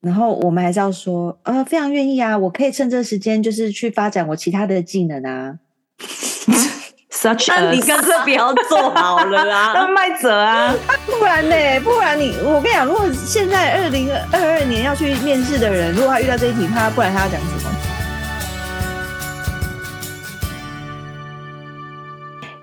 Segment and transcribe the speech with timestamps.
[0.00, 5.54] 然后我们还是要说，呃，非常愿意啊，我可以趁这时间就是去发展我其他的技能啊。
[7.12, 10.74] Such 那你干脆不要做好了啊， 当卖者 啊，
[11.06, 11.80] 不然呢？
[11.80, 17.69] 不然你，我跟你讲，如果现在二零二二年要去面试的人，如果他遇到这一题，他不然他要讲什么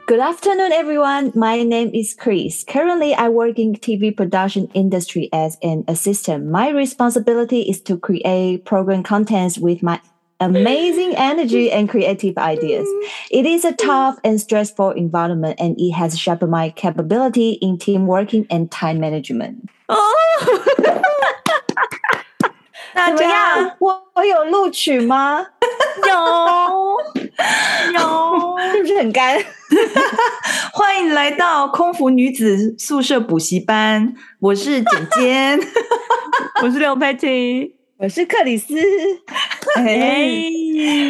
[0.07, 1.33] ？Good afternoon, everyone.
[1.35, 2.65] My name is Chris.
[2.65, 6.47] Currently, I work in TV production industry as an assistant.
[6.47, 10.01] My responsibility is to create program contents with my
[10.41, 12.87] amazing energy and creative ideas.
[13.31, 18.07] It is a tough and stressful environment, and it has sharpened my capability in team
[18.07, 19.69] working and time management.
[19.89, 19.97] 哦，
[22.95, 23.77] 怎么样？
[23.79, 25.47] 我我有录取吗？
[26.09, 27.16] 有
[27.94, 29.38] 有， 是不是很干？
[30.74, 35.60] 欢迎来到空服女子宿舍补习班，我是简简，
[36.64, 37.74] 我是刘佩婷。
[38.00, 38.76] 我是克里斯，
[39.76, 40.44] 哎，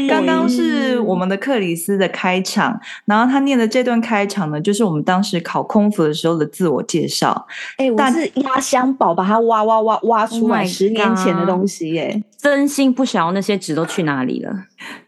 [0.08, 7.46] 刚刚是我们的克里斯的开场，然后他念的这段开场呢，就是我们当时考空服的时候的自我介绍。
[7.76, 14.54] 哎，我是压箱宝，把它挖挖挖挖出来十年前的东西，耶，真心不晓得那些纸都去哪里了。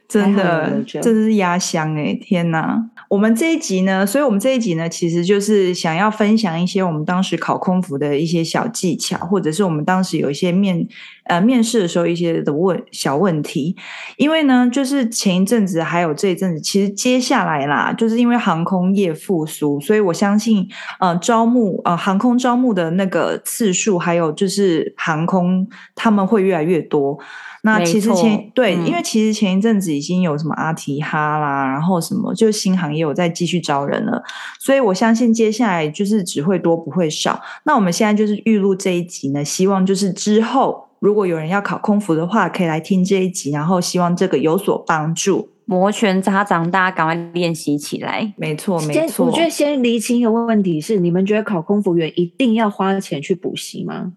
[0.09, 2.17] 真的，真的是压箱哎！
[2.19, 10.83] 天哪，我们这一集呢，所以我们这一集呢，其实就是想要分享一些我们当时考空服的一些小技巧，或者是我们当时有一些面
[11.25, 13.75] 呃面试的时候一些的问小问题。
[14.17, 20.67] 因为呢，就是前一阵子还有这一阵子，其实接下来啦，就是因为航空业复苏，所以我相信
[20.99, 27.19] 呃招募呃航空招募的那个次数，还有就是航空他们会越来越多。
[27.63, 34.23] 那其实前对，嗯、因为其实前一阵子已经有什么阿提哈啦，然后什么就新行业有在继续招人了，
[34.59, 37.39] 所以我相信接下来就是只会多不会少。
[37.65, 45.49] 那我们现在就是预录这一集呢，希望就是之后如果有人要考空服的话，可以来听这一集，然后希望这个有所帮助。
[45.65, 48.33] 摩拳擦掌，大家赶快练习起来。
[48.37, 49.27] 没错，没错。
[49.27, 54.13] 我觉得先厘清一个问题是：你们觉得考空服员一定要花钱去补习吗？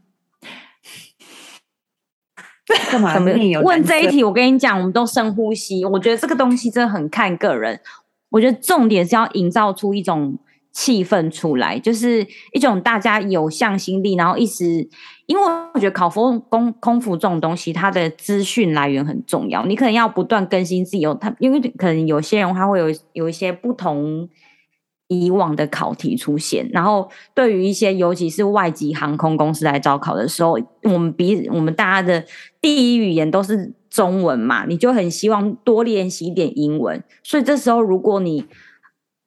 [2.91, 3.19] 干嘛？
[3.63, 4.23] 问这一题？
[4.23, 5.85] 我跟你讲，我们都深呼吸。
[5.85, 7.81] 我觉得这个东西真的很看个人。
[8.31, 10.39] 我觉得重点是要营造出一种
[10.71, 14.89] 气氛出来，就是一种大家有向心力，然后一直。
[15.27, 19.65] 因为我觉得考服空空服这种东西，它的资讯来源很重要。
[19.67, 24.29] 你可能要不断更新自己，有他，因为可能有些人他会有有一些不同。
[25.21, 32.25] 以往的考题出现，然后对于一些尤其是外籍航空公司来招考的时候，我们比我们大家的
[32.61, 37.03] 第一语言都是中文嘛，你就很希望多练习一点英文。
[37.23, 38.45] 所以这时候如果你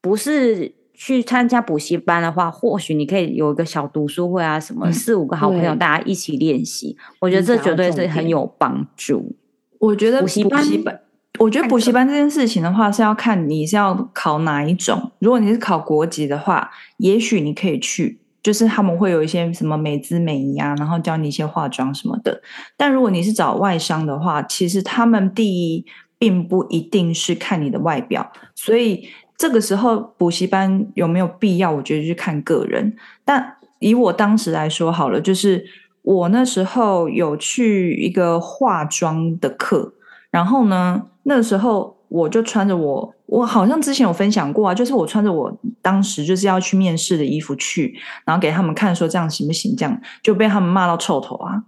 [0.02, 9.36] 不是去参加补习班的话，或许你可以有一个小读书会啊，什么四五个好朋友大家一起练习，我觉得这绝对是很有帮助。
[9.80, 11.02] 我觉得补习班。
[11.40, 15.12] 我觉得补习班这件事情的话，是要看你是要考哪一种。
[15.20, 22.42] 如果你是考国籍的话，也许你可以去，就是他们会有一些什么美姿美仪啊，然后教你一些化妆什么的。
[22.78, 25.86] 但如果你是找外商的话，其实他们第一
[26.18, 29.08] 并不一定是看你的外表，所以
[29.38, 31.72] 这个时候补习班有没有必要？
[31.72, 32.96] 我觉得就是看个人。
[33.24, 35.66] 但以我当时来说好了，就是
[36.02, 39.94] 我那时候有去一个化妆的课。
[40.32, 49.76] 然后呢，那时候我就穿着我，我好像之前有分享过啊，就是我穿着我当时就是要去面试的衣服去，然后给他们看说这样行不行？
[49.76, 51.64] 这样就被他们骂到臭头啊。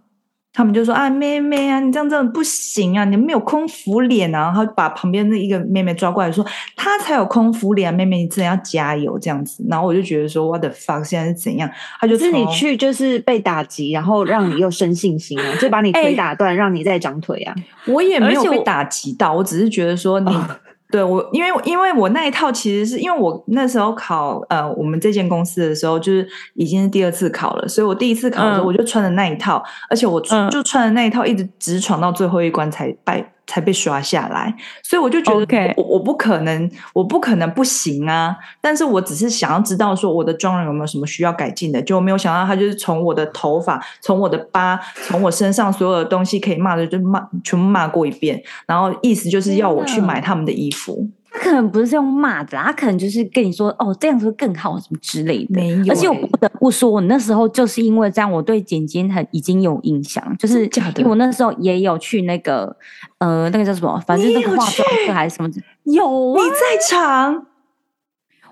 [0.58, 6.44] 他们就说：“啊，妹妹啊，你这样真的不行啊，你没有空服脸啊。”然后把旁边的一个妹妹抓过来说
[6.76, 11.70] ：“她才有空服脸，妹妹你真的要加油这样子。”然后我就觉得说：“What the fuck，现在是怎样？”
[12.02, 17.54] 他就是：“你去就是被打击，然后让你又生信心啊， 就把你腿打断，欸、让你再长腿啊。”
[17.86, 20.36] 我也没有被打击到，我，我只是觉得说你。
[20.88, 33.34] 哦对我，因为因为我那一套其实是因为我那时候考呃我们这间公司的时候，就是已经是第二次考了，所以我第一次考的时候我就穿的那一套，嗯、而且我就穿的那一套一直直闯到最后一关才拜。
[33.48, 34.54] 才被刷下来，
[34.84, 38.36] 所以我就觉得我.我不可能，我不可能不行啊！
[38.62, 51.10] 但是我只是想要知道说我的妆容有没有什么需要改进的，就没有想到他就是从我的头发、从我的疤、从我身上所有的东西可以骂的就骂全部骂过一遍，然后意思就是要我去买他们的衣服。
[51.38, 54.80] 他可能不是用骂的，他可能就是跟你说哦，这样子会更好？
[54.80, 55.54] 什么之类的。
[55.54, 60.66] 没有欸，而且我不得不说，我那时候就是因为这样，我对简简很已经有印象，就是
[60.98, 62.76] 因为我那时候也有去那个
[63.20, 65.50] 呃，那个叫什么，反正那个化妆课还是什么，
[65.84, 67.46] 有，啊、你在场。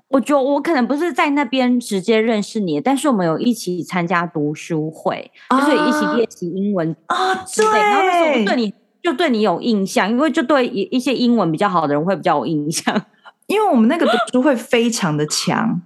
[0.08, 7.34] 我觉得我可能不是在那边直接认识你，但是我们有一起参加读书会，啊、就是一起练习英文啊。
[7.56, 8.72] 对，然后那时候我对你
[9.06, 13.00] 就对你有印象，因为就对一一些英文比较好的人会比较有印象，
[13.46, 15.80] 因为我们那个读书会非常的强，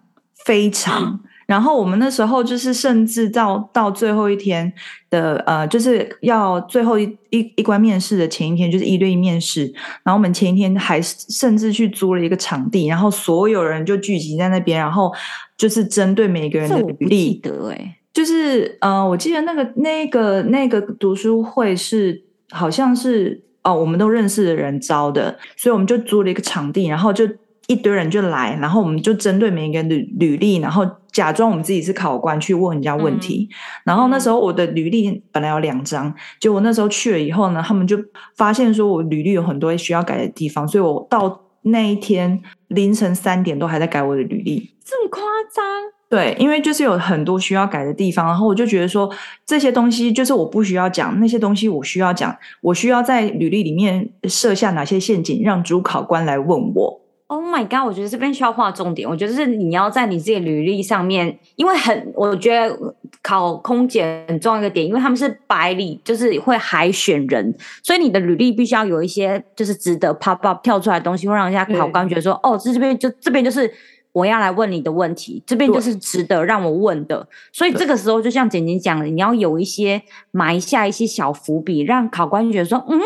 [0.46, 1.20] 非常。
[1.46, 4.72] 然后我们那时候就是，甚至到到最后一天
[5.10, 9.64] 的呃，就是要最后一一一关面试的前一天，就是一对一面试。
[10.04, 15.12] 然后我们前一天还甚至去租了一个场地，然后所有人就聚集在那边，然后
[15.58, 17.34] 就是针对每个人的履历。
[17.42, 27.28] 得哎，就是呃，我记得那个那个那个读书会是好像是哦，我们都认识的人招的，所以我们就租了一个场地，然后就。
[27.66, 33.48] 一堆人就来，然后我们就针对每一个人的履历，然后假装我们自己是考官去问人家问题。
[33.48, 33.54] 嗯、
[33.84, 37.96] 然后那时候我的履历本来有两张，结果那时候去了以后呢，他们就
[38.34, 44.74] 发现说我履历有很多需要改的地方，所以我到那一天凌晨三点都还在改我的履历。
[44.84, 45.22] 这么夸
[45.54, 45.64] 张？
[46.10, 49.08] 对，因为就是有很多需要改的地方，然后我就觉得说
[49.46, 57.00] 这些东西就是我不需要讲，那些东西我需要讲，我需要在履历里面设下哪些陷阱，让主考官来问我。
[57.28, 57.86] Oh my god！
[57.86, 59.08] 我觉得这边需要画重点。
[59.08, 62.76] 我觉得是你要在你自己履历上面，因为很，我觉得
[63.22, 67.54] 考空姐很重要一个点，因为他们是百里，就是会海选人，
[67.84, 73.72] 所以你的履历必须要有一些就是值得 pop up 跳出来的东西，会让人家考官觉得说，哦，这这边就这边就是
[74.12, 77.28] 我要来问你的问题，这边就是值得让我问的。
[77.52, 83.00] 所以这个时候，就像简简讲的，你要有一些埋下一些小伏笔，让考官觉得说，嗯。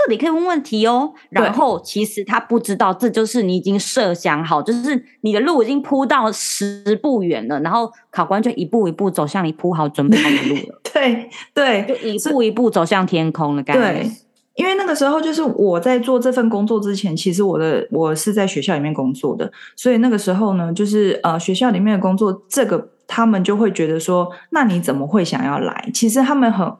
[0.00, 10.80] 这里可以问问题哦，然后其实他不知道，这就是你已经设想好，就是你的路已经铺到十步远了，然后考官就一步一步走向你铺好准备好的路了。
[10.94, 13.82] 对对，就一步一步走向天空的感觉。
[13.82, 14.10] 对，
[14.58, 25.88] 因为那个时候就是我在做这份工作之前，其实我的我是在学校里面工作的，所以那个时候呢，就是呃学校里面的工作，这个他们就会觉得说，那你怎么会想要来？
[25.94, 26.70] 其实他们很。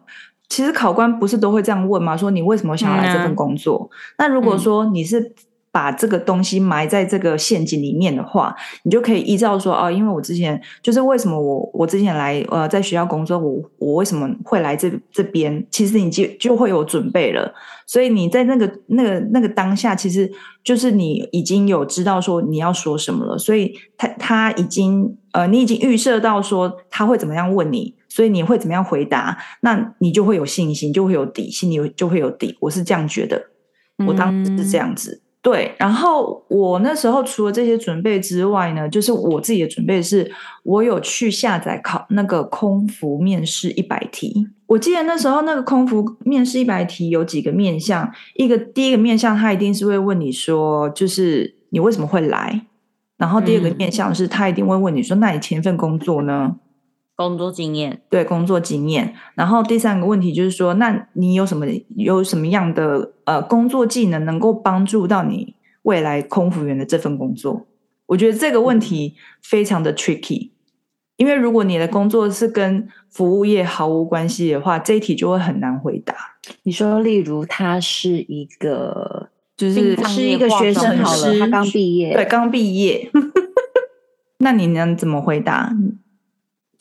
[0.51, 2.17] 其实考官不是都会这样问吗？
[2.17, 3.87] 说你为什么想要来这份工作？
[3.93, 5.35] 嗯啊、那如果说你是
[5.71, 15.65] 把这个东西埋在这个陷阱里面的话，你就可以依照说哦，因为我之前就是为什么我我之前来呃在学校工作，我我为什么会来这这边？
[15.71, 17.53] 其实你就就会有准备了，
[17.87, 20.31] 所以你在那个那个那个当下，其实
[20.65, 27.97] 就是你已经有知道说你要说什么了，所以他他已经呃你已经预设到说他会怎么样问你。
[28.11, 29.37] 所以你会怎么样回答？
[29.61, 32.57] 那你就会有信心，就会有底，心里就会有底。
[32.59, 33.51] 我是这样觉得，
[34.07, 35.21] 我当时是这样子。
[35.41, 40.31] 对，然后我那时候除了这些准备之外呢，就是我自己的准备是，
[40.65, 44.49] 我有去下载考那个空服面试一百题。
[44.67, 52.67] 我记得那时候那个空服面试一百题有几个面向，一个第一个面向他一定是会问你说，就是你为什么会来？
[53.17, 56.57] 然后第二个面向是他一定会问你说，那你前一份工作呢？
[57.19, 59.13] 工作经验，对，工作经验。
[59.35, 61.67] 然后第三个问题就是说，那你有什么
[61.97, 67.67] 有什么样的呃工作技能能够帮助到你未来空服员的这份工作？
[68.07, 70.51] 我觉得这个问题非常的 tricky，
[71.17, 76.15] 因为如果你的工作是跟服务业毫无关系的话，这一题就会很难回答。
[76.63, 83.11] 你说，例如他是一个，就是是一个学生好了，他刚毕业，对，刚毕业，
[84.39, 85.75] 那你能怎么回答？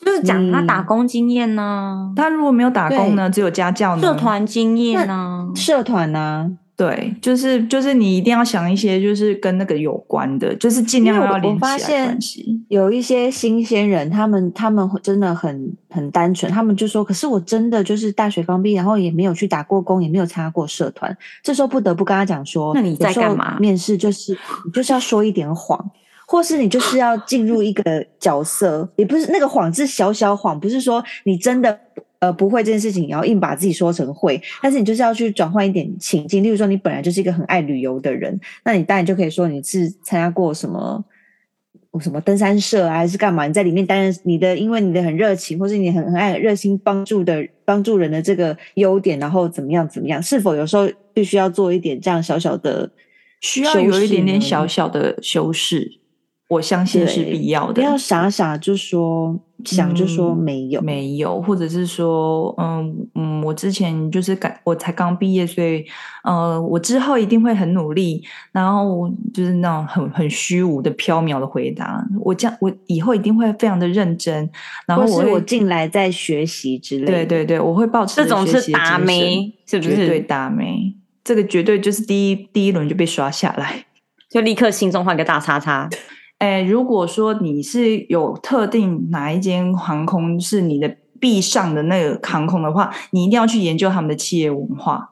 [0.04, 11.48] 就是讲他打工经验呢、啊，他如果没有打工呢，只有家教呢，社团经验呢，社团呢，对，就是就是你一定要想一些就是跟那个有关的，就是尽量要联系。
[11.48, 12.16] 我发现
[12.68, 23.58] 有一些新鲜人，他们他们真的很很单纯，他们就说，可是我真的就是大学刚毕业，然后也没有去打过工，也没有参加过社团，这时候不得不跟他讲说，那你在干嘛？
[23.58, 25.90] 面试就是你就是要说一点谎。
[26.30, 31.80] 或是你就是要进入一个角色，也不是那个谎是小小谎，不是说你真的
[32.18, 36.44] 呃不会这件事情，然后硬把自己说成会，但是你就是要去转换一点情境。
[36.44, 41.02] 例如说，你本来就是一个很爱旅游的人，那你当然就可以说你是参加过什么
[41.98, 43.46] 什么登山社啊，还是干嘛？
[43.46, 50.22] 你在里面担任你的，因为你的很热情，或是你很很爱热心帮助的帮助人的这个优点，然后怎么样怎么样？
[50.22, 52.90] 是否有时候必须要做一点这样小小的，
[53.40, 55.90] 需要有一点点小小的修饰？
[56.48, 65.84] 我相信是必要的，不要傻傻就说想就说没有、嗯、没有，或者是说嗯嗯，我之前就是刚我才刚毕业，所以
[66.24, 72.02] 呃，我之后一定会很努力，然后就是那种很很虚无的缥缈的回答。
[72.20, 74.48] 我将我以后一定会非常的认真，
[74.86, 77.12] 然后我我进来在学习之类的。
[77.12, 79.94] 对对对，我会保持这种是达咩，是不是？
[80.06, 80.66] 对达咩，
[81.22, 83.84] 这个绝对就是第一第一轮就被刷下来，
[84.30, 85.90] 就立刻心中画个大叉叉。
[86.38, 95.10] 哎，如果说你是有特定哪一间航空是你的必上的那个航空的话，你一定要去研究他们的企业文化。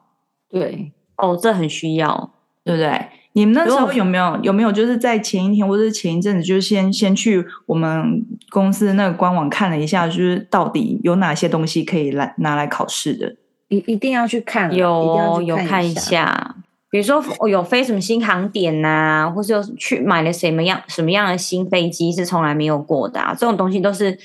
[0.49, 2.31] 对，哦，这很需要，
[2.63, 3.07] 对不对？
[3.33, 13.35] 你们那时候有没有有没有就是在前一天或者是前一阵子，就是先先去我们公司那个官网看了一下，就是到底有哪些东西可以来拿来考试的？
[13.67, 16.55] 一一定要去看，有有看一下。
[16.89, 18.87] 比如说，我有飞什么新航点呐、
[19.27, 24.17] 啊，或是有去买了什么样什么样的新飞机是从来没有过的、啊，这种东西都是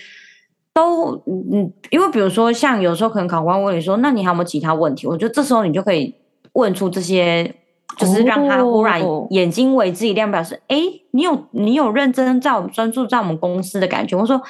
[0.73, 5.09] 都嗯，因为比如说像有时候可能考官问你说，那你还有没有其他问题？
[5.09, 6.15] 我觉得这时候你就可以
[6.53, 7.53] 问出这些，
[7.99, 14.17] 就是让他忽然眼睛为之一亮，表示哎、哦，你有你有认真在我们专注在我们公司的感觉。
[14.17, 14.41] 我说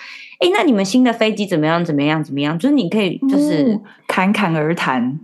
[0.41, 1.83] 哎，那你们新的飞机怎么样？
[1.83, 2.23] 怎么样？
[2.23, 2.59] 怎么样？
[2.59, 5.19] 就是你可以就是、嗯、侃侃而谈。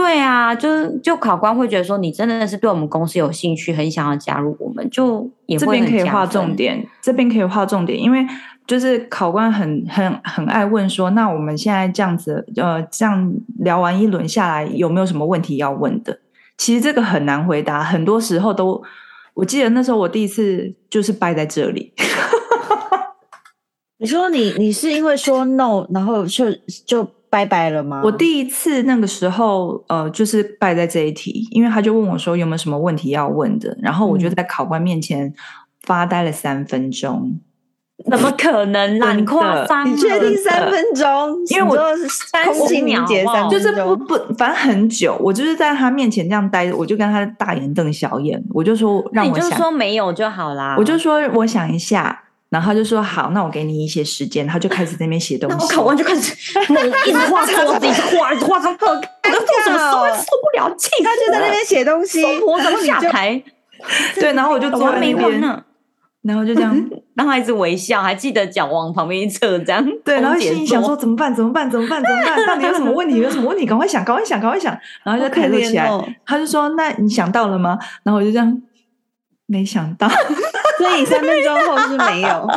[0.00, 8.26] 对啊，就是就考官会觉得说你真的是对我们公司有兴趣，很想要加入我们，就也会这边可以划重点，这边可以划重点，因为
[8.66, 16.18] 就是考官很很很爱问说，那我们现在这样子，呃，这样聊完一轮下来，有没有什么问题要问的？
[16.56, 18.82] 其实这个很难回答，很多时候都，
[19.34, 21.92] 我记得那时候我第一次就是败在这里。
[23.98, 26.46] 你说你你是因为说 no，然后就
[26.86, 27.06] 就。
[27.30, 28.02] 拜拜了吗？
[28.04, 35.32] 我第一次那个时候，呃，就是拜在这一题，因为他就问我说有没有什么问题要问的，然后我就在考官面前
[35.84, 37.38] 发呆了三分钟。
[38.04, 39.12] 嗯、怎么可能啦？
[39.12, 39.88] 你夸张？
[39.88, 41.38] 你确定三分钟？
[41.50, 43.06] 因为我是三十秒，
[43.48, 45.16] 就是不不，反正很久。
[45.20, 50.74] 我就是在他面前这样待着，我就跟他大眼瞪小眼，我就说让我想，你就说没有就好啦。
[50.76, 52.24] 我就说我想一下。
[52.50, 54.46] 然后他就说好，那我给你一些时间。
[54.46, 55.56] 他就开始在那边写东西。
[55.56, 56.34] 我考完就开始
[56.72, 58.88] 猛一直画 桌子，一直画，一直画，怎么做
[59.64, 60.90] 什么受受不了气？
[61.02, 63.42] 他就在那边写东西，我怎么下台？
[64.16, 65.40] 对，然后我就坐在那边，
[66.22, 66.76] 然后就这样，
[67.14, 69.82] 然后一直微笑，还记得脚往旁边一侧，这样。
[70.04, 71.34] 对，然后心里想说怎么办？
[71.34, 71.70] 怎么办？
[71.70, 72.02] 怎么办？
[72.02, 72.46] 怎么办？
[72.46, 73.16] 到底有什么问题？
[73.16, 73.64] 有什么问题？
[73.64, 74.76] 赶快想，赶快想，赶快想。
[75.02, 75.88] 然后就开录起来。
[76.26, 78.62] 他就说：“那你想到了吗？”然后我就这样，
[79.50, 80.08] 没想到。
[80.78, 82.48] 所以三分钟后是没有，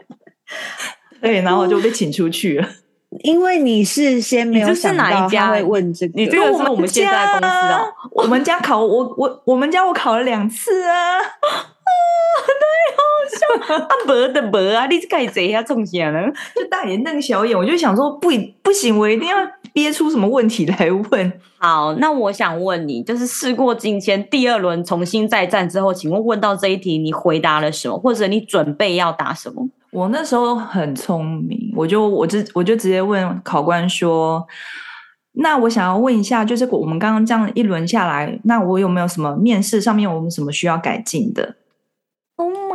[1.20, 2.66] 对，然后我就被请出去了。
[3.22, 11.81] 因为你是先没有想到他会问这个，你这个是我们现在公司啊，我们家考我我我们家我考了两次啊，啊，
[12.58, 12.64] 太
[12.96, 15.62] 好笑，啊，没的没啊，你是盖贼呀？
[15.62, 18.30] 中奖了，就大眼瞪小眼，我就想说不
[18.62, 19.36] 不行，我一定要
[19.72, 21.32] 憋出什么问题来问。
[21.58, 29.68] 好，那我想问你，就是事过境迁，第二轮重新再战之后，请问问到这一题，你回答了什么，或者你准备要答什么？
[29.92, 34.46] 我那时候很聪明，我就我就我就直接问考官说
[35.36, 41.56] ：“那我想要问一下，就是我们刚刚这样一轮下来，那我有没有什么面试上面我们什么需要改进的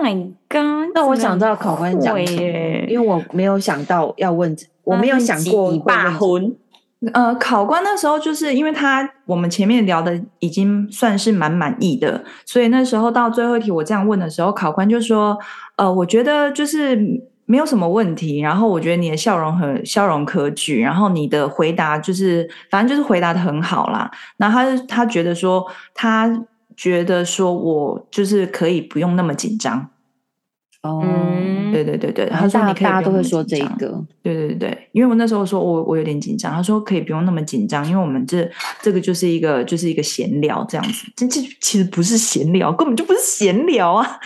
[0.01, 0.92] my god！
[0.94, 6.56] 那我想到考官讲什么，因为我没有想到要问，我没有想过罢婚。
[7.13, 15.38] 呃，考官那时候就是因为他我们前面聊的已经算是蛮满意的，所以那时候到最后一题我这样问的时候，考官就说
[15.77, 17.00] ：“呃，我觉得就是
[17.46, 24.10] 没有什么问题，然后我觉得你的笑容很笑容可掬，然后你的回答就是反正就是回答的很好啦。
[24.38, 25.63] 然后他他觉得说
[25.94, 26.27] 他
[26.77, 29.89] 觉得说我就是可以不用那么紧张。”
[30.84, 38.50] 哦、嗯，对对对对，他说你可以，大家都会说这个，对对对，因为我那时候说我我有点紧张，他说可以不用那么紧张，因为我们这
[38.81, 44.19] 这个就是一个就是一个闲聊这样子，这这其实不是闲聊，根本就不是闲聊啊，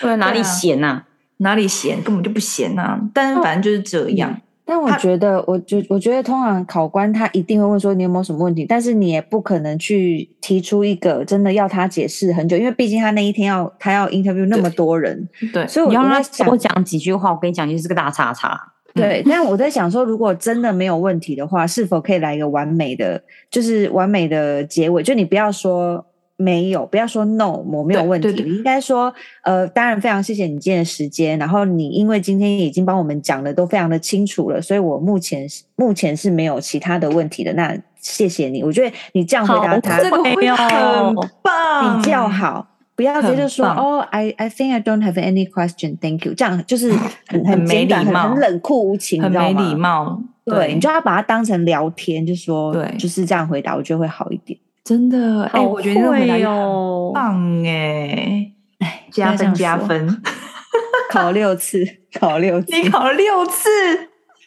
[0.00, 1.06] 对，哪里闲啊？
[1.38, 2.00] 哪里闲？
[2.02, 4.30] 根本就不闲啊，但是反正就是这样。
[4.30, 18.58] 哦但我觉得，我就我觉得，通常考官他一定会问说你有没有什么问题，但是你也不可能去提出一个真的要他解释很久，因为毕竟他那一天要他要 interview 那么多人，对，所以我要他多讲几句话，我跟你讲就是个大叉叉。
[18.94, 25.02] 对，但我在想说，如果真的没有问题的话，是否可以来一个完美的，就是完美的结尾？
[25.02, 26.06] 就你不要说。
[26.36, 28.28] 没有，不要说 no，我没有问题。
[28.42, 29.12] 你应该说，
[29.42, 31.38] 呃，当然非常谢谢你今天的时间。
[31.38, 37.52] 然后你因为今天已经帮我们讲的都非常的清楚了，所以我目前目前是没有其他的问题的。
[37.52, 42.68] 那谢谢你，我觉得你这样回答他，这个会很棒，比较好。
[42.96, 46.34] 不要直接说哦，I I think I don't have any question, thank you。
[46.34, 46.92] 这样就是
[47.26, 50.20] 很 很没礼貌，很冷酷无情，很没礼貌。
[50.44, 54.56] 对，你就要把它当成聊天，就说对，就是这样回答，我觉得会好一点。
[54.84, 60.22] 真的，哎、欸，我觉得回答哦，棒哎，哎，加分加分，
[61.10, 61.82] 考六次，
[62.20, 63.68] 考六次，你考了六次，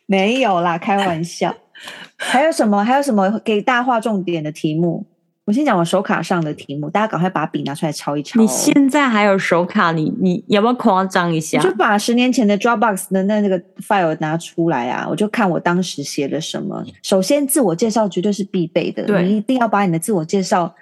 [0.05, 1.55] 没有啦，开玩笑。
[2.15, 2.83] 还有什么？
[2.83, 5.07] 还有什么给大划重点的题目？
[5.47, 8.37] 我先讲我手卡上的题目，大家赶快把笔拿出来抄一抄。
[8.37, 9.93] 你现在还有手卡？
[9.93, 11.57] 你你要不要夸张一下？
[11.57, 16.83] 我就把十年前的 Dropbox 的那那个 file 拿出来啊，我就看我当时写了什么。
[17.01, 20.75] 首先，自我介绍绝对是必备的，你一定要把你的自我介绍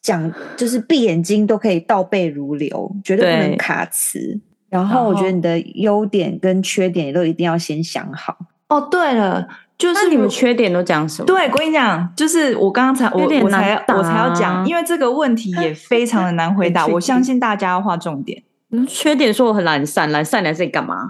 [0.00, 4.40] 讲，就是闭眼睛都可以倒背如流，绝对不能卡词。
[4.68, 8.36] 然后，我觉得你的优点跟缺点也都一定要先想好。
[8.68, 9.48] 哦，对了。
[9.78, 11.26] 就是你们缺点都讲什么？
[11.26, 16.86] 对，我跟你讲，就是我刚刚才我我才我才要讲，因为这个问题也 非常的难回答。
[16.86, 18.42] 我相信大家要画重点。
[18.88, 21.08] 缺点说我很懒散，懒散来这里干嘛？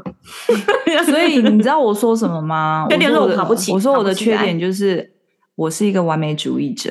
[1.07, 2.87] 所以你知道我说什么吗？
[2.91, 3.73] 缺点说我爬不起。
[3.73, 5.13] 我说我的缺点就是
[5.55, 6.91] 我是一个完美主义者。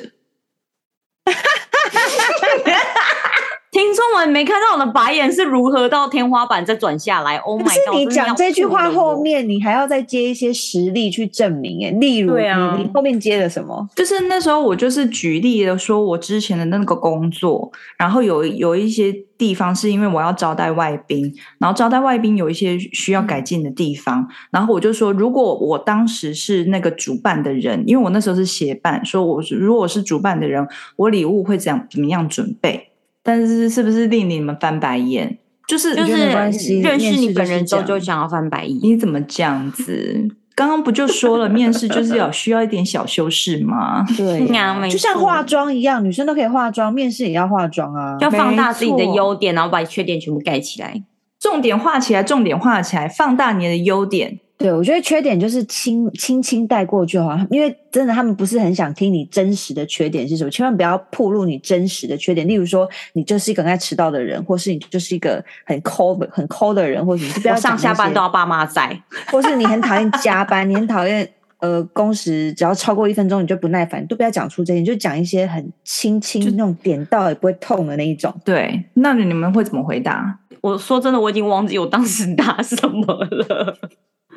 [4.24, 7.72] 没看到我的白眼是如何到天花板再转下来？Oh my god！
[7.72, 11.90] 是你讲这句话后面，你还要再接一些实例去证明诶。
[11.90, 13.88] 例如，对啊，你后面接了什么？
[13.96, 32.90] 就是那时候我就是举例的说，我之前的那个工作，然后有有一些地方是因为我要招待外宾，然后招待外宾有一些需要改进的地方，嗯、然后我就说，如果我当时是那个主办的人，因为我那时候是协办，说我如果是主办的人，我礼物会怎样怎么样准备。
[33.26, 35.36] 但是是不是令你们翻白眼？
[35.66, 38.78] 就是就是认识你本人之后就想要翻白眼。
[38.80, 40.28] 你怎么这样子？
[40.54, 44.06] 刚刚不就说了，面试就是要需要一点小修饰吗？
[44.16, 44.46] 对，
[44.88, 51.02] 就像化妆一样，女生都可以化妆，面试也要化妆啊，要放大自己的优点，然后把缺点全部盖起来，
[51.38, 54.38] 重点画起来，重点画起来，放大你的优点。
[54.58, 62.48] 对，我觉得缺点就是轻轻轻带过就好，因为真的他们不是很想听你真实的缺点是什么，千万不要暴露你真实的缺点。
[62.48, 68.98] 例如说，你就是一个很爱迟到的人，或是你就是一个很抠的很抠的人，或者你不要上下班都要爸妈在，
[69.30, 78.32] 或是你很讨厌加班，你很讨厌呃工时只要超过一分钟你就不耐烦，都不要讲出这些，你就讲一些很轻轻那种点到也不会痛的那一种。
[78.42, 80.38] 对，那你们会怎么回答？
[80.62, 83.78] 我说真的，我已经忘记我当时答什么了。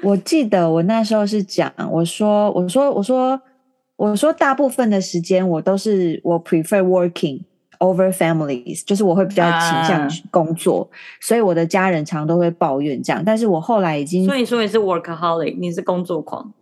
[0.01, 3.39] 我记得我那时候是讲，我说，我说，我说，
[3.95, 7.41] 我说，大部分的时间我都是我 prefer working
[7.79, 16.53] over families，就是我会比较倾向工作，啊、所以我的家人常都会抱怨这样，但是我后来已经，所以说你是 workaholic，你是工作狂。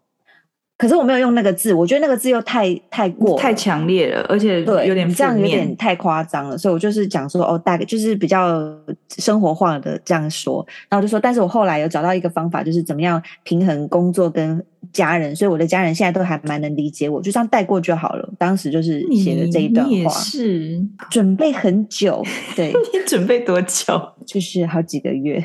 [0.77, 8.71] 可是我没有用那个字，我觉得那个字又太太过太强烈了，而且对有点这样有点太夸张了，所以我就是讲说哦，大概就是比较
[9.17, 14.63] 生活化的这样说，然后我就说，但是我后来有找到一个方法，就是怎么样平衡工作跟
[14.93, 18.29] 家人，所以我的家人现在都还蛮能理解我，就这样带过就好了。
[18.37, 22.23] 当时就是写的这一段话，是准备很久，
[22.55, 23.99] 对， 你准备多久？
[24.27, 25.43] 就是好几个月，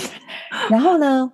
[0.70, 1.30] 然后呢？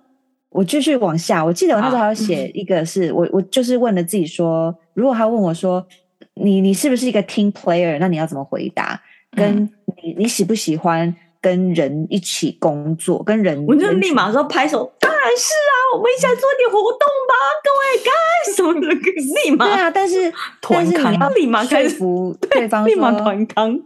[0.51, 5.85] 我继续往下，我记得我那时候还要写一个是，我我就是问了自己说，如果他问我说，
[6.33, 7.97] 你你是不是一个 team player？
[7.99, 8.99] 那你要怎么回答？
[9.37, 9.69] 跟
[10.01, 13.21] 你你喜不喜欢跟人一起工作？
[13.23, 17.33] 跟人，我就立马说拍手，当然是啊，我们一起来做点活动吧，
[17.63, 18.11] 各位干
[18.55, 18.87] 什么的？
[19.45, 20.33] 立马对啊，但是
[20.67, 23.79] 但是你要立马说服对方说，立马团康。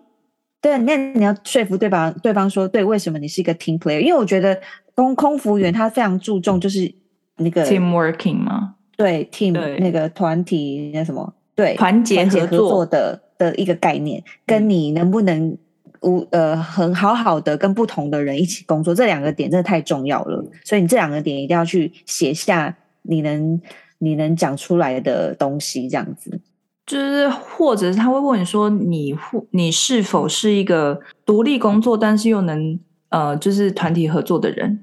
[0.62, 4.00] 对，那你要说服对方，对方说对，为什么你是一个 team player？
[4.00, 4.58] 因为我觉得。
[4.96, 6.94] 空空服员他非常注重就是
[7.38, 8.76] 那个 team working 吗？
[8.96, 15.58] 对 team 对那个团体那什么对团结合作的的一个概念，跟你能不能
[16.02, 20.46] 无呃很好好的跟不同的人一起工作，这两个点真的太重要了。
[20.64, 23.60] 所以你这两个点一定要去写下你能
[23.98, 26.40] 你能讲出来的东西，这样子
[26.86, 29.16] 就是或者是他会问你说你
[29.50, 32.80] 你是否是一个独立工作，但是又能。
[33.14, 34.80] 呃，就是团体合作的人，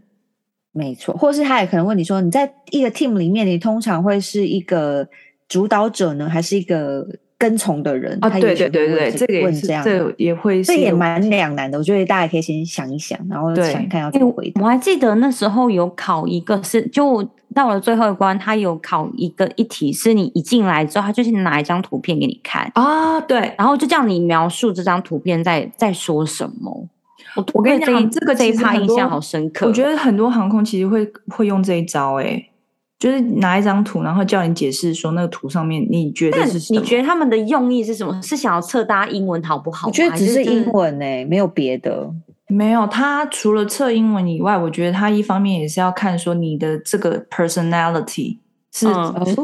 [0.71, 5.09] 没错，或是他也可能问你说，你在一个 team 里面，你通常会是一个
[5.49, 7.05] 主导者呢，还是一个
[7.37, 8.17] 跟从的人？
[8.21, 11.77] 啊，对对对对，这个也是这样，这也会，这也蛮两难的。
[11.77, 14.63] 我觉得大家可以先想一想，然后想看要怎么回答。
[14.63, 26.89] 我还记得那时候有考一个是，就到了最后一关，他有考一个一题，是你一进来之后，他就是拿一张图片给你看啊，对，然后就叫你描述这张图片在在说什么。
[27.37, 29.67] 我我跟你讲，这个这一趴印象好深刻。
[29.67, 32.51] 我觉得很多航空其实会会用这一招，诶，
[32.99, 36.81] 就是拿一张图，然后叫你解释说那个图上面你觉得是什么？
[36.81, 38.21] 你觉得他们的用意是什么？
[38.23, 39.89] 是想要测大家英文好不好？
[39.89, 42.11] 我觉得只是英文诶，没有别的。
[42.49, 48.39] 没有，他除了测英文以外，我觉得他一方面也是要看说你的这个 personality
[48.73, 48.87] 是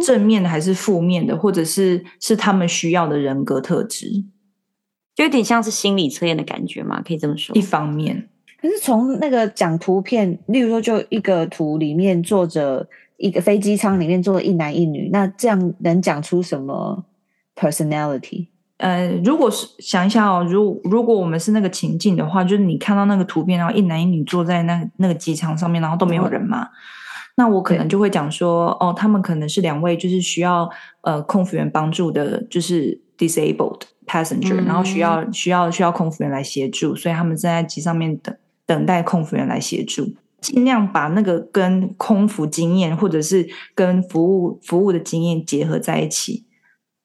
[0.04, 4.24] 正面的还是负面的，或者是是他们需要的人格特质。
[5.16, 7.56] 就有点像是心理测验的感觉嘛，可以这么说。
[7.56, 8.28] 一方面，
[8.60, 17.06] 可是从那个讲图片，例如说，就一个图里面坐着一个飞机舱里面坐着一男一女，那这样能讲出什么
[17.56, 18.48] personality？
[18.76, 26.68] 呃，如果是想一下哦，如如果我们是那个情境的话，就是你看到那个图片，然后一男一女坐在那那个机舱上面，然后都没有人嘛，嗯、
[27.36, 30.68] 那我可能就会讲说，哦，他们可能是两位就是需要
[31.00, 46.44] 呃空服员帮助的，就是 disabled passenger，、嗯、然后需要需要需要空服员来协助，所以他们正在机上面等等待空服员来协助，尽量把那个跟空服经验或者是跟服务服务的经验结合在一起，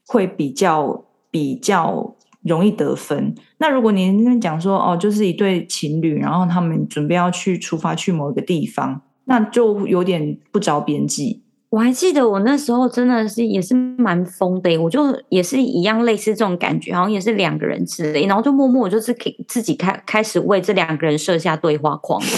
[0.07, 1.05] 会比较。
[1.33, 3.33] 比较容易得分。
[3.57, 11.41] 那如果你那边讲说哦，就是一对情侣，然后他们准备要去出发去某一个地方，那就有点不着边际。
[11.71, 22.21] 我还记得我那时候真的是也是蛮疯的，我就也是一样类似这种感觉，好像也是两个人之类，然后就默默就是给自己开开始为这两个人设下对话框。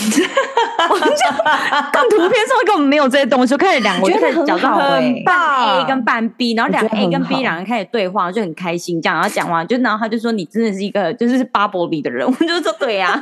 [0.90, 1.06] 我就
[1.92, 9.16] 看图片上根本没有这些东西，就开始两个人就开始讲到很半 A 跟半 B，然后两个 A 跟 B 两个人开始对话，就很开心这样。
[9.16, 13.20] 然后讲完就然后他就说你真的是一个就是 bubble 里的人，我就说对呀、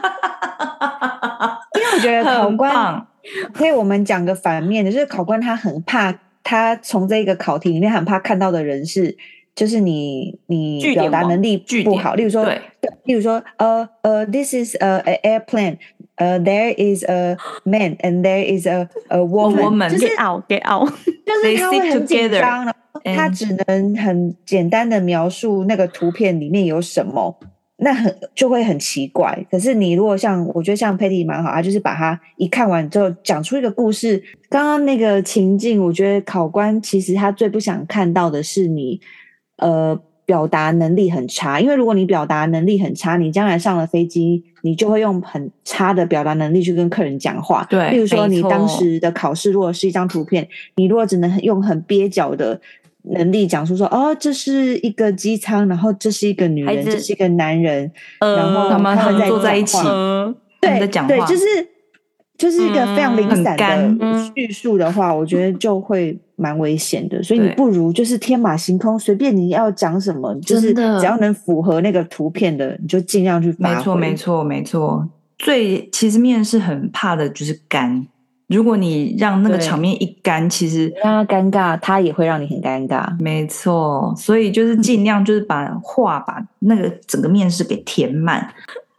[1.40, 3.08] 啊， 因为我觉得考官。
[3.56, 9.16] 所以我们讲个反面的，就是考官他很怕，他从这个考题里面很怕看到的人是，
[9.56, 12.16] 就是你你表达能力不好。
[12.16, 12.46] 例如说，
[13.04, 15.78] 例如说，呃呃，this is a, a airplane，
[16.16, 20.90] 呃、uh,，there is a man and there is a a woman，就是 get out get out，
[21.26, 27.38] 就是他会很紧张，他只能很简单的描述那个图片里面有什么。
[27.84, 34.22] 那很就会很奇怪，可是你如果像我觉得像 Patty 蛮好，他就是把它一看完之后讲出一个故事。
[34.50, 39.02] 刚刚那个情境，我觉得考官其实他最不想看到的是你
[39.58, 47.66] 呃表达能力很差，因为如果你表达能力很差，你将来上了飞机，你就会用很差的表达能力去跟客人讲话。
[47.68, 52.62] 对，例如说你当时的考试如果是一张图片，你如果只能用很蹩脚的。
[53.04, 58.96] 能力讲述说哦，这是一个机舱，然后这是一个女人，这是一个男人，呃、然后他们
[59.28, 61.46] 坐在一起，呃、对对，就是
[62.38, 67.22] 就是一个非常零散的叙述的话，嗯、 我觉得就会蛮危险的。
[67.24, 73.76] 所以你不如就是天马行空，随便你要讲什么，就是只要能符合那个图片的，你就尽量去发挥。
[73.76, 75.10] 没错，没错，没错。
[75.40, 78.06] 最其实面试很怕的就是干。
[78.52, 83.08] 如果你让那个场面一干，其实让他尴尬，他也会让你很尴尬。
[83.20, 88.54] 没错，所以就是尽量就是把话把那个整个面试给填满。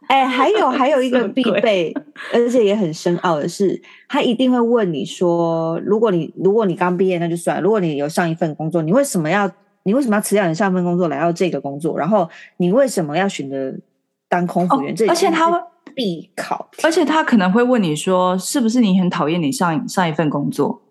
[0.07, 1.93] 哎、欸，还有还有一个 必备，
[2.33, 9.49] 而且也很深奥的是，他一定会问你说：如果你如果你刚毕业那就算了，如果你有上一份工作，你为什么要
[9.83, 11.97] 你为什么要辞掉你上一份工作来到这个工作？
[11.97, 13.73] 然后你为什么要选择
[14.27, 14.91] 当空服员？
[14.91, 15.57] 哦、这而且他会。
[15.95, 20.81] 必考，而且他可能会问你说：“是不是你很讨厌你上上一份工作？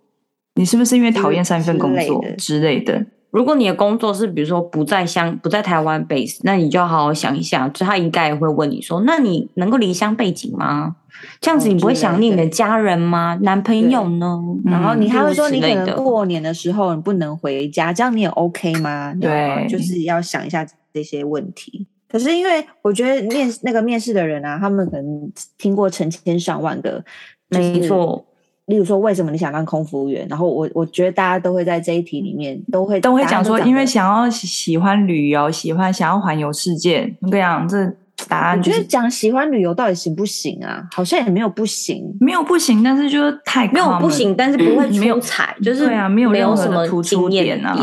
[0.54, 7.66] 你是不是因为讨厌上一份工作之类的？”如果你的工作是比如说不在乡不在台湾 base，那你就要好好想一下。
[7.70, 10.96] 就他应该也会问你说：“那你能够离乡背景吗？
[11.40, 13.38] 这样子你不会想念你的家人吗？
[13.40, 21.86] 男朋友呢？”然后你还会说：“你可能过年的时候你不能回家，这样你也 OK 吗？”对，就是要想一下这些问题。
[22.12, 27.02] 可是因为我觉得面那个面试的人啊，他们可能听过成千上万个，
[27.48, 28.24] 没错。
[28.66, 30.24] 例如说，为什么你想当空服员？
[30.28, 37.12] 然后我我觉得大家都会在这一题里面都会都会讲说，因为想要喜欢旅游，喜欢想要环游世界。
[37.28, 37.92] 这样这
[38.28, 40.86] 答案就是我觉得讲喜欢旅游到底行不行啊？
[40.92, 47.76] 好像也没有不行，没有不行，但是就是太没有不行，但是不会出彩，就是对啊，没有任何的突出点啊，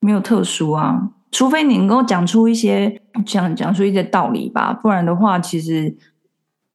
[0.00, 1.10] 没有特殊啊。
[1.30, 5.96] 除非你能够讲出一些讲讲出一些道理吧，不然的话，其实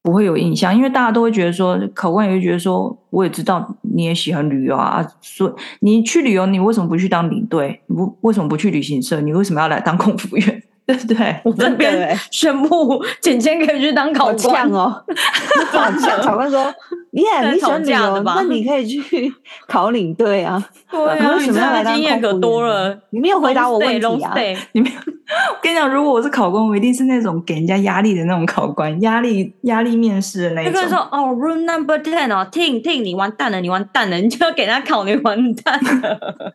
[0.02, 0.76] 不会有印象。
[0.76, 7.82] 因为大家都会觉得说，考官也会觉得说，我也知道你也喜欢旅游啊，说你去旅游，你为什么不去当领队？
[7.88, 9.20] 你不为什么不去旅行社？
[9.22, 10.63] 你为什么要来当空服员？
[10.88, 11.36] 对不对？
[11.43, 15.04] 我这边宣布，简简可以去当考官哦。
[16.21, 16.63] 考官说
[17.13, 19.34] ：“耶，你喜欢旅游，那你可以去
[19.67, 22.04] 考领队啊。”对啊，为什么要来当空服员？
[22.04, 22.95] 经验可多了。
[23.10, 24.36] 你没有回答我问题啊！
[24.74, 24.95] 你没有。
[24.95, 30.71] 我跟你讲，如果我是考官，我一定是那种给人家压力的那种考官，压力压力面试的那种。
[30.71, 36.54] 就跟说：“哦，room number ten 哦，听听，你完蛋了，你完蛋了，你就要给他考，你完蛋了。”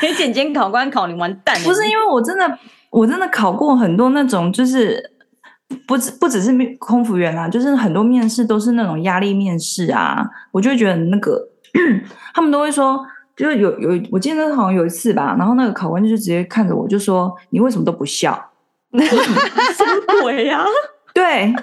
[0.00, 1.56] 给检监考官考，你完蛋！
[1.62, 2.58] 不是因为我真的，
[2.90, 5.02] 我真的考过很多那种，就是
[5.86, 10.24] 不只不只是空服员啊，就是很多面试都是那种压力面试啊。
[10.52, 11.40] 我就会觉得那个，
[12.34, 13.04] 他们都会说，
[13.36, 18.32] 就是有有，我记得好像有一次吧，然后那个考官就直接看着我就说：“你为什么都不笑？”
[18.92, 20.66] 什么鬼呀、啊？
[21.14, 21.54] 对。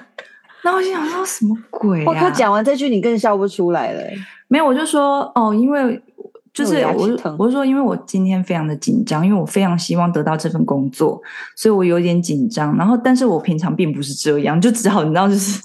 [0.63, 2.05] 那我心想说什么鬼啊？
[2.07, 4.01] 我靠，讲完这句你更笑不出来了。
[4.47, 6.01] 没有，我就说哦，因为。
[6.53, 11.19] 就是我我是说，因为我今天非常的紧张，因为我非常希望得到这份工作，
[11.55, 12.77] 所以我有点紧张。
[12.77, 15.59] 然后，但是我平常并不是这样，就只好你知道，就是，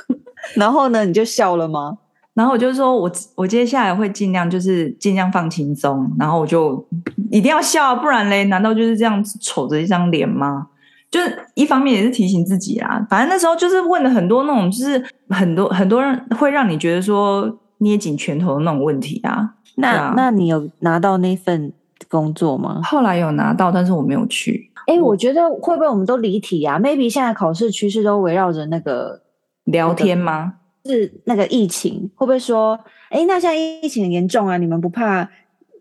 [0.56, 1.98] 然后呢，你就笑了吗？
[2.32, 6.82] 然后我就说我我接下来会尽量就是尽量放轻松，然后我就
[7.30, 10.68] 一定要笑，不然嘞，难道就是这样丑着一张脸吗？
[11.10, 19.56] 就是一方面也是提醒自己啊，反正那时候就是问了很多那种，就是很多很多人会让你觉得说捏紧拳头的那种问题啊。
[19.76, 21.72] 那、啊、那你有拿到那份
[22.08, 22.80] 工作吗？
[22.84, 24.70] 后来有拿到，但是我没有去。
[24.86, 29.22] 哎、欸，我觉得会不会我们都离题啊？Maybe 现在考试趋势都围绕着那个
[29.64, 30.54] 聊天吗？
[30.86, 32.78] 是那个疫情，会不会说，
[33.10, 35.28] 哎、欸，那现在疫情很严重啊，你们不怕？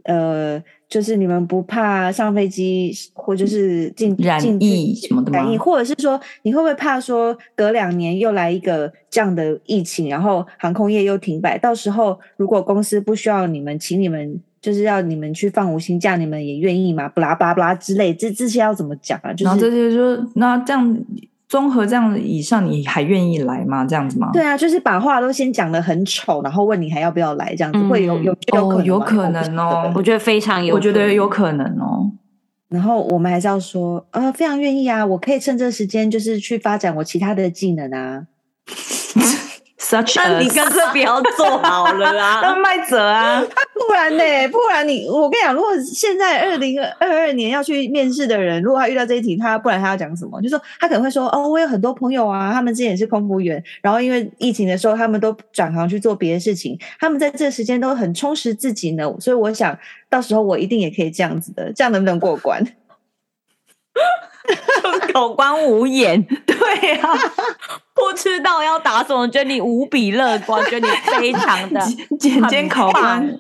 [0.09, 5.37] 呃，就是你们不怕上飞机或就是进染疫什么的吗？
[5.37, 17.07] 染疫，或者是说你会不会怕说隔两年又来一个这样的疫情，然后航空业又停摆，到时候如果公司不需要你们，请你们就是要你们去放无薪假，你们也愿意吗？
[17.07, 19.31] 不拉巴拉之类，这这些要怎么讲啊？
[19.31, 21.05] 就是、然后这些说那这样。
[21.49, 23.83] 综合这样以上，你还愿意来吗？
[23.83, 24.29] 这样子吗？
[24.31, 32.11] 对啊，就是把话都先讲得很丑，然后问你还要不要来，这样子、嗯、会有有有可能、哦、有可能哦，我觉得非常有，我觉得有可能哦。
[32.69, 38.27] 然后我们还是要说，呃，非常愿意啊，我可以趁这时间就是去发展我其他的技能啊。
[40.15, 43.41] 那你干脆不要做好了啦， 那麦哲啊，
[43.73, 44.23] 不然呢？
[44.51, 50.39] 不然你，我跟你讲，如果现在二零二二年要去面试的人，如果他遇到这一题，他不然他要讲什么？
[50.41, 59.77] 就说他可能会说，哦，我有很多朋友啊，他们之前也是空服员，然后因为疫情的时候，他们都转行去做别的事情，他们在这个时间都很充实自己呢，所以我想
[60.09, 62.63] 到时候我一定也可以这样子的，这样能不能过关？
[65.13, 67.17] 考官无言， 对呀、啊，
[67.93, 71.79] 不知道要打什么，觉得你无比乐观，觉得你非常的
[72.19, 73.39] 简简考官。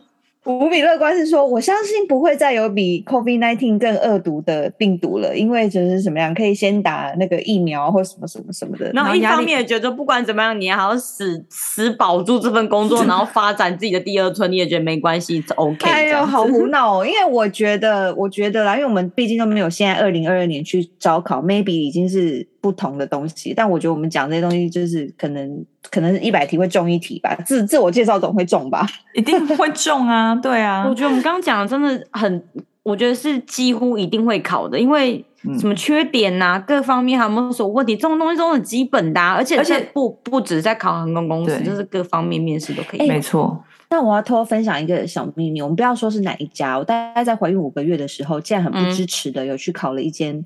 [0.57, 8.91] 无比乐观是说，我相信不会再有比 COVID-19 更恶毒的病毒了，因为就是怎么样，可以先打那个疫苗或什么什么什么的。
[8.93, 15.87] 然后一方面也觉得不管怎么样，你还要死死保住这份工作， 然后发展自己的第二春，你也觉得没关系，OK。
[15.87, 17.05] 哎呦，好苦恼哦！
[17.05, 22.47] 因为我觉得，我觉得啦，因为我们毕竟都没有现在二零二二年去招考，maybe 已经是。
[22.61, 30.85] 不同的东西，但我觉得我们讲这些东西，就是可能可能一百题会中一题吧，自自我介绍总会中吧，一定会中啊，对啊。
[30.87, 32.43] 我觉得我们刚刚讲的真的很，
[32.83, 35.23] 我觉得是几乎一定会考的，因为
[35.59, 43.07] 什么缺点呐、啊嗯，各方面还有没有什么问题，这种东西都很基本的、啊，而且而且不不只在考航空公司，就是各方面面试都可以。
[43.07, 43.63] 没错。
[43.91, 50.45] 那我要偷偷分享一个小秘密，我们不要说是哪一家，我大概在怀孕五个月的时候，竟然很不支持的、嗯、有去考了一间。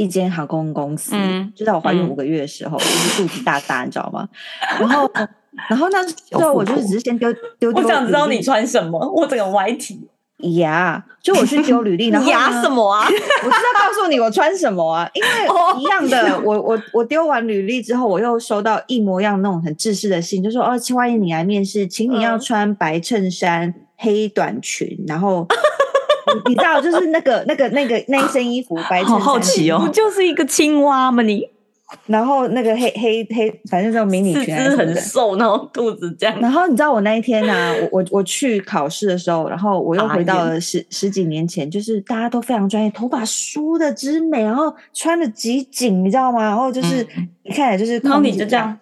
[0.00, 4.26] 一间航空公司，嗯、就在我怀孕五个月的时候，嗯、就是肚子大大，你知道吗？
[4.78, 5.10] 然后，
[5.68, 7.70] 然后那时候我就只是先丢丢。
[7.72, 10.08] 我想知道你穿什么，我整个歪题。
[10.38, 13.04] 呀、yeah，就我去丢履历，然后呀什么啊？
[13.04, 15.28] 我是要告诉你我穿什么啊，因为
[15.82, 25.46] 一样的，我我我丢完履历之后，我又收到一模一样那种很制式的信，就说哦，欢迎你来面试，请你要穿白衬衫、嗯、黑短裙，然后。
[26.46, 31.22] 你知道，就是那个、那个、那个那一身衣服，白衬衫，好好奇哦，不就是一个青蛙吗？
[31.22, 31.48] 你，
[32.06, 36.38] 然后那个黑黑黑，反正这种迷你裙，很瘦，然后肚子这样。
[36.40, 46.42] 然后你知道我那一天呢、啊，我我我去考试的时候，然后我又回到了十十几年前，就是大家都非常专业，头发梳的之美，然后穿的极紧，你知道吗？
[46.42, 47.04] 然后就是
[47.42, 48.78] 一看起来就是，然后你就这样，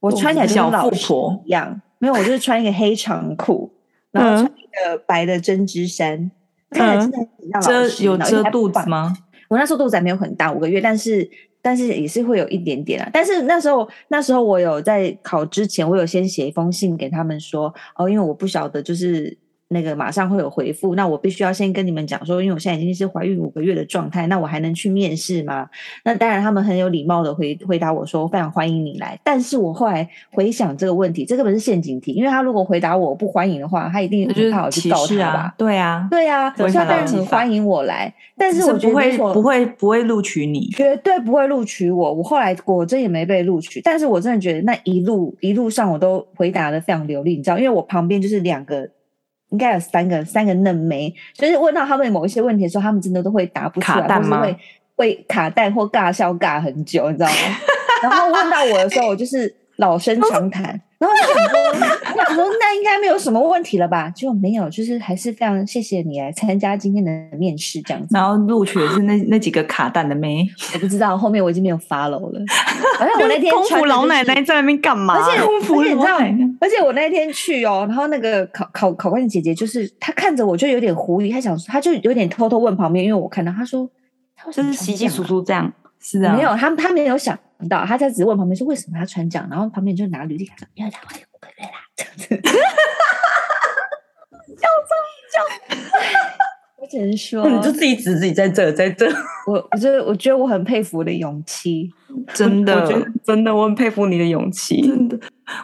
[0.00, 3.72] 我穿起来就像老妇婆一样，没有，我就是穿一个黑长裤，
[4.10, 6.30] 然后穿一个白的针织衫。
[6.72, 9.14] 看起来真的很像老师，遮有遮肚子吗？
[9.48, 11.28] 我那时候肚子还没有很大，五个月，但是
[11.60, 13.10] 但是也是会有一点点啊。
[13.12, 19.38] 但是那时候那时候我有在考之前，我有先写一封信给他们说，哦，因为我不晓得就是。
[19.72, 25.68] 那个马上会有回复，那我必须要先跟你们讲说，因为我现在已经是怀孕五个月的状态，那我还能去面试吗？
[26.04, 29.18] 那当然，他们很有礼貌的回回答我说，非常欢迎你来。
[29.24, 35.40] 但是我后来回想这个问题，这个本是陷阱题，因为他如果回答我不欢迎的话，他一定很怕我去告他吧？
[35.40, 42.12] 啊对啊，对啊，所以他当然很欢迎我来，但是我觉得不会不会不会录取你，绝对不会录取我。
[42.12, 48.88] 我后来果真也没被录取，但是我真的觉得那一路一路上我都回答的非常流利，你知道，因为我旁边就是两个。
[49.52, 54.08] 应该有三个三个嫩妹，就是问到他们某一些问题的时候，他们真的都会答不出来？
[54.08, 54.58] 或是会
[54.96, 57.34] 会卡蛋或尬笑尬很久，你知道吗？
[58.02, 60.64] 然后问到我的时候，我就是老生常谈，
[60.98, 61.96] 然后就想说，
[62.32, 64.10] 我说那应该没有什么问题了吧？
[64.10, 68.08] 就没有，就是还是非常谢谢你来参加今天的面试这样子。
[68.10, 72.40] 然后录取的是那那几个卡蛋的妹，我不知道后面我已经没有 follow 了。
[72.98, 75.14] 反正我那天 空服老奶奶在那边干嘛？
[75.14, 83.88] 而且 空服老奶奶，而且我那天去哦，然后那个考考考官的姐姐就是她看着我就有点狐疑，她想说她就有点偷偷问旁边，因为我看到她说，
[84.50, 91.00] 就是稀稀疏疏这样，是啊，没有，她她没有想到，她在只问旁边说为什么她穿这样，然后旁边就拿履历说，因为她
[91.42, 92.34] 怀孕五个月啦，这样子，
[94.62, 95.02] 要这样
[95.32, 95.34] 讲，
[96.78, 99.10] 我只能说，你就自己指自己在这，在这，
[99.46, 101.90] 我我觉得我觉得我很佩服我的勇气，
[102.32, 105.18] 真的，我觉得真的我很佩服你的勇气，真的，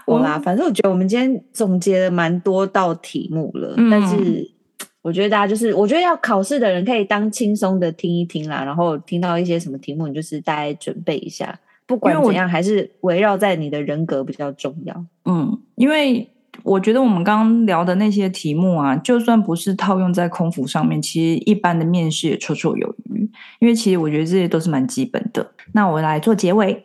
[0.07, 4.53] 我啦，反正我觉得我们今天总结了蛮多道题目了，嗯、但是。
[5.01, 11.59] 我觉得大家就是，我觉得要考试的人可以当轻松的听一听啦，然后听到一些什么题目，你就是大概准备一下。
[11.89, 14.95] 不管怎样，还是围绕在你的人格比较重要。
[15.25, 16.31] 嗯，因为
[16.63, 23.29] 我觉得我们刚刚聊的那些题目啊，就算不是套用在空服上面，其实一般的面试也绰绰有余。
[23.59, 25.51] 因为其实我觉得这些都是蛮基本的。
[25.73, 26.85] 那我来做结尾。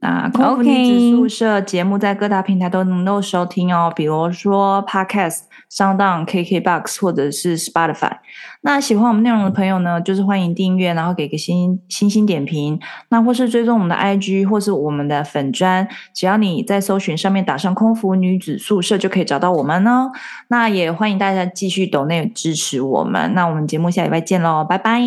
[0.00, 5.42] 那空服女子宿舍节目在各大平台都能够收听哦，比如说 Podcast、
[5.72, 8.18] 上当、KKBox 或者是 Spotify。
[8.60, 20.12] 那喜欢我们内容的朋友呢，就是欢迎订阅，然后给个星星星点评，那或是追踪我们的 IG 或是我们的粉专，只要你在搜寻上面打上“空服女子宿舍”就可以找到我们哦。
[20.48, 23.32] 那也欢迎大家继续抖内支持我们。
[23.34, 25.00] 那我们节目下礼拜见喽，拜拜，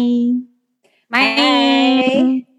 [1.09, 2.54] 拜。